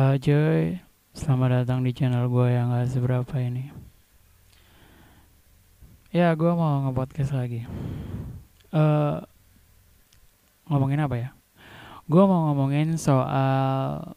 [0.00, 0.80] Halo cuy,
[1.12, 3.68] selamat datang di channel gue yang gak seberapa ini.
[6.08, 7.68] Ya gue mau nge-podcast lagi.
[8.72, 9.20] Uh,
[10.72, 11.28] Ngomongin apa ya?
[12.08, 14.16] Gue mau ngomongin soal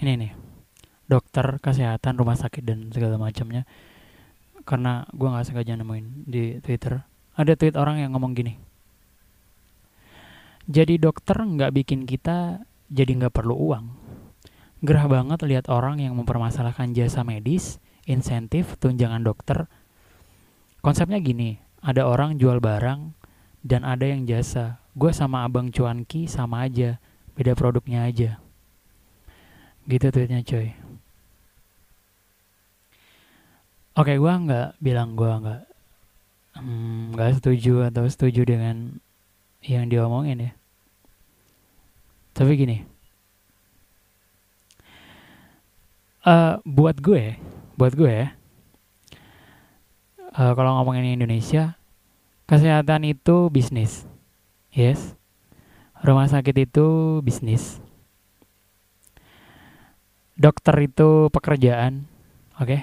[0.00, 0.32] Ini nih
[1.04, 3.68] Dokter, kesehatan, rumah sakit dan segala macamnya.
[4.64, 7.04] Karena gue gak sengaja nemuin di Twitter.
[7.36, 8.56] Ada tweet orang yang ngomong gini.
[10.72, 12.64] Jadi dokter nggak bikin kita
[12.94, 13.84] jadi nggak perlu uang.
[14.86, 19.66] Gerah banget lihat orang yang mempermasalahkan jasa medis, insentif, tunjangan dokter.
[20.78, 23.10] Konsepnya gini, ada orang jual barang
[23.66, 24.78] dan ada yang jasa.
[24.94, 27.02] Gue sama abang cuanki sama aja,
[27.34, 28.38] beda produknya aja.
[29.90, 30.70] Gitu tweetnya coy.
[33.98, 35.62] Oke, gue nggak bilang gue nggak
[36.54, 39.02] nggak hmm, setuju atau setuju dengan
[39.64, 40.52] yang diomongin ya
[42.30, 42.86] tapi gini
[46.24, 47.36] uh, buat gue
[47.76, 48.32] buat gue
[50.34, 51.76] uh, kalau ngomongin Indonesia
[52.48, 54.08] kesehatan itu bisnis
[54.72, 55.14] yes
[56.04, 57.80] rumah sakit itu bisnis
[60.34, 62.08] dokter itu pekerjaan
[62.58, 62.80] oke okay?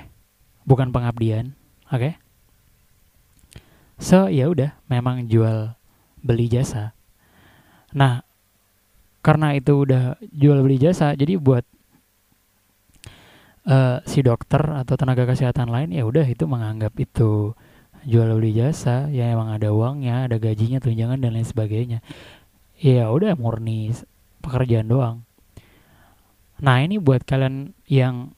[0.63, 1.53] bukan pengabdian
[1.91, 2.13] oke okay?
[4.01, 5.75] so ya udah memang jual
[6.21, 6.95] beli jasa
[7.91, 8.23] nah
[9.21, 11.67] karena itu udah jual beli jasa jadi buat
[13.67, 17.53] uh, si dokter atau tenaga kesehatan lain ya udah itu menganggap itu
[18.05, 19.09] jual beli jasa.
[19.13, 21.99] Ya emang ada uangnya ada gajinya tunjangan dan lain sebagainya.
[22.81, 23.93] Ya udah murni
[24.41, 25.17] pekerjaan doang.
[26.61, 28.33] Nah ini buat kalian yang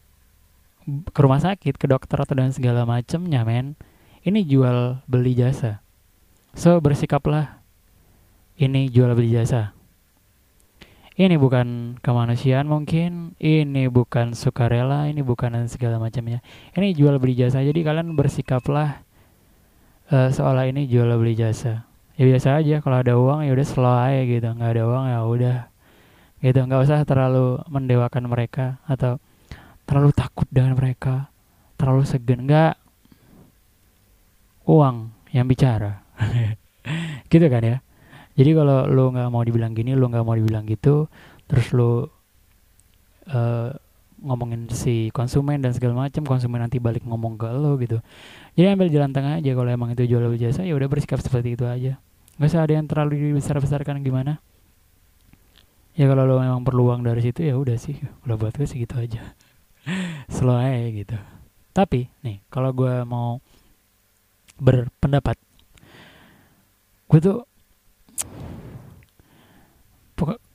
[0.84, 3.80] ke rumah sakit ke dokter atau dan segala macemnya men
[4.28, 5.80] ini jual beli jasa.
[6.56, 7.64] So bersikaplah
[8.60, 9.76] ini jual beli jasa
[11.14, 16.42] ini bukan kemanusiaan mungkin ini bukan sukarela ini bukan segala macamnya.
[16.74, 17.62] Ini jual beli jasa.
[17.62, 19.06] Jadi kalian bersikaplah
[20.10, 21.86] uh, seolah ini jual beli jasa.
[22.18, 24.48] Ya biasa aja kalau ada uang ya udah slow aja gitu.
[24.58, 25.58] Nggak ada uang ya udah
[26.42, 26.60] gitu.
[26.66, 29.22] Nggak usah terlalu mendewakan mereka atau
[29.86, 31.30] terlalu takut dengan mereka.
[31.78, 32.50] Terlalu segan.
[32.50, 32.74] Nggak.
[34.66, 36.02] Uang yang bicara.
[37.32, 37.78] Gitu kan ya
[38.34, 41.08] jadi kalau lo nggak mau dibilang gini lo nggak mau dibilang gitu
[41.46, 42.10] terus lo
[43.30, 43.70] uh,
[44.24, 48.00] ngomongin si konsumen dan segala macam konsumen nanti balik ngomong ke lo gitu.
[48.56, 51.68] Jadi ambil jalan tengah aja kalau emang itu jual jasa ya udah bersikap seperti itu
[51.68, 52.00] aja.
[52.40, 54.40] Nggak usah ada yang terlalu besar besarkan gimana.
[55.94, 58.00] Ya kalau lo memang perlu uang dari situ ya udah sih.
[58.24, 59.36] Udah buat gue segitu aja.
[60.34, 61.20] Slow aja gitu.
[61.76, 63.44] Tapi nih kalau gue mau
[64.58, 65.36] berpendapat
[67.12, 67.38] gue tuh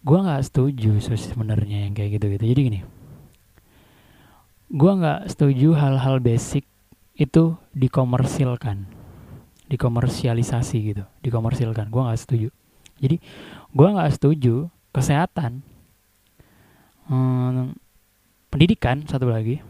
[0.08, 2.80] gue nggak setuju sebenarnya yang kayak gitu gitu jadi gini
[4.72, 6.64] gue nggak setuju hal-hal basic
[7.20, 8.88] itu dikomersilkan
[9.68, 11.92] dikomersialisasi gitu dikomersilkan.
[11.92, 12.48] Gue nggak setuju.
[12.98, 13.20] Jadi
[13.76, 15.62] gue nggak setuju kesehatan
[17.06, 17.76] hmm,
[18.48, 19.60] pendidikan satu lagi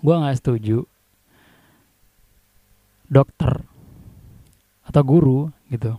[0.00, 0.84] gue nggak setuju
[3.06, 3.64] dokter
[4.84, 5.96] atau guru gitu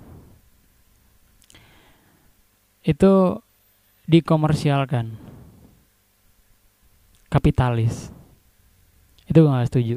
[2.82, 3.38] itu
[4.10, 5.14] dikomersialkan.
[7.32, 8.12] Kapitalis.
[9.30, 9.96] Itu gue gak setuju.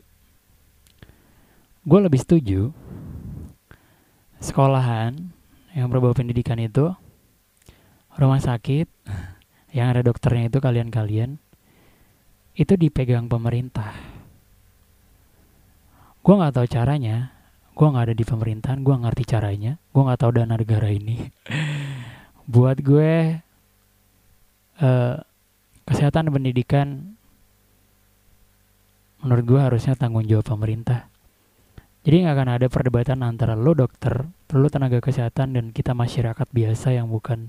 [1.85, 2.73] Gue lebih setuju
[4.41, 5.33] sekolahan
[5.73, 6.93] yang berbau pendidikan itu
[8.15, 8.87] rumah sakit
[9.77, 11.41] yang ada dokternya itu kalian-kalian
[12.55, 13.91] itu dipegang pemerintah.
[16.23, 17.35] Gue nggak tahu caranya.
[17.75, 19.83] Gue nggak ada di pemerintahan gue ngerti caranya.
[19.91, 21.19] Gue nggak tahu dana negara ini
[22.45, 23.41] buat gue
[24.81, 25.17] uh,
[25.85, 27.17] kesehatan pendidikan
[29.25, 31.09] menurut gue harusnya tanggung jawab pemerintah
[32.05, 36.93] jadi nggak akan ada perdebatan antara lo dokter, lo tenaga kesehatan dan kita masyarakat biasa
[36.93, 37.49] yang bukan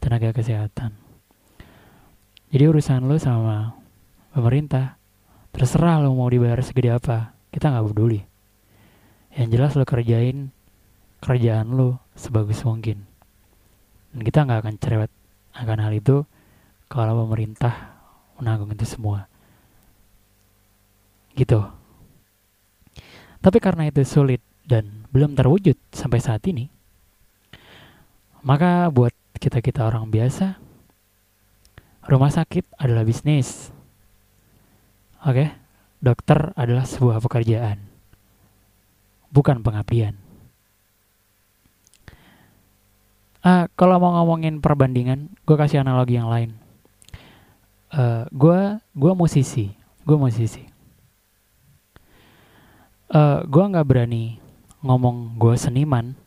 [0.00, 0.96] tenaga kesehatan.
[2.48, 3.76] Jadi urusan lo sama
[4.32, 4.96] pemerintah,
[5.52, 8.24] terserah lo mau dibayar segede apa, kita nggak peduli.
[9.36, 10.56] Yang jelas lo kerjain
[11.20, 13.15] kerjaan lo sebagus mungkin
[14.16, 15.12] dan kita nggak akan cerewet
[15.52, 16.24] akan hal itu
[16.88, 18.00] kalau pemerintah
[18.40, 19.28] menanggung itu semua.
[21.36, 21.60] Gitu.
[23.44, 26.72] Tapi karena itu sulit dan belum terwujud sampai saat ini
[28.40, 30.56] maka buat kita-kita orang biasa
[32.08, 33.68] rumah sakit adalah bisnis.
[35.28, 35.52] Oke?
[36.00, 37.84] Dokter adalah sebuah pekerjaan
[39.28, 40.25] bukan pengabdian
[43.46, 46.58] Uh, kalau mau ngomongin perbandingan, gue kasih analogi yang lain.
[47.94, 49.70] uh, gue gue musisi
[50.02, 50.66] gue musisi.
[53.06, 54.42] Uh, gue nggak berani
[54.82, 56.18] ngomong gue seniman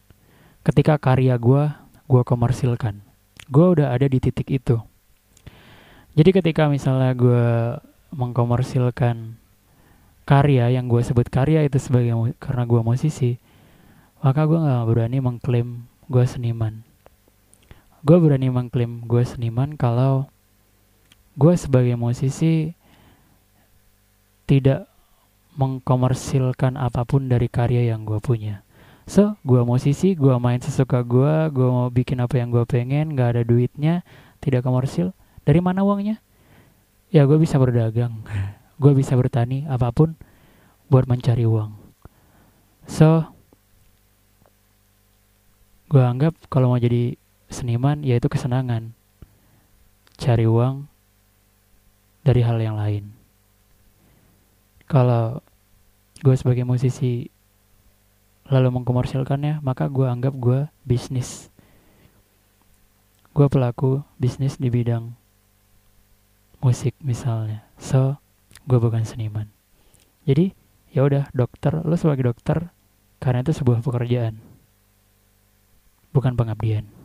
[0.63, 1.67] ketika karya gue
[2.07, 3.03] gue komersilkan.
[3.51, 4.79] Gue udah ada di titik itu.
[6.15, 7.75] Jadi ketika misalnya gue
[8.15, 9.35] mengkomersilkan
[10.23, 13.41] karya yang gue sebut karya itu sebagai karena gue musisi
[14.23, 16.85] maka gue nggak berani mengklaim gue seniman
[17.99, 20.31] gue berani mengklaim gue seniman kalau
[21.35, 22.71] gue sebagai musisi
[24.47, 24.87] tidak
[25.59, 28.63] mengkomersilkan apa pun dari karya yang gue punya.
[29.03, 33.29] So gue musisi gue main sesuka gue gue mau bikin apa yang gue pengen nggak
[33.35, 34.07] ada duitnya
[34.39, 35.11] tidak komersil
[35.43, 36.23] dari mana uangnya?
[37.11, 38.23] Ya gue bisa berdagang
[38.81, 40.15] gue bisa bertani apa pun
[40.87, 41.75] buat mencari uang.
[42.87, 43.27] So
[45.91, 47.18] gue anggap kalau mau jadi
[47.49, 48.93] seniman yaitu kesenangan.
[50.15, 50.85] Cari uang
[52.23, 53.11] dari hal yang lain.
[54.89, 55.41] Kalau
[56.21, 57.29] gue sebagai musisi
[58.49, 61.49] lalu mengkomersilkannya maka gue anggap gue bisnis.
[63.33, 65.13] Gue pelaku bisnis di bidang
[66.59, 67.65] musik misalnya.
[67.77, 68.17] So
[68.65, 69.49] gue bukan seniman.
[70.27, 70.53] Jadi
[70.93, 72.73] ya udah dokter lo sebagai dokter
[73.21, 74.41] karena itu sebuah pekerjaan.
[76.09, 76.98] Bukan pengabdian.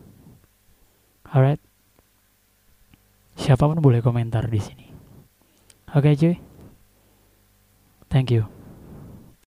[1.31, 1.63] Alright.
[3.35, 4.87] Siapa pun boleh komentar di sini.
[5.95, 6.35] Oke okay, cuy.
[8.11, 8.54] Thank you.